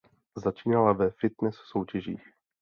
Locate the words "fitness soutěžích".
1.11-2.23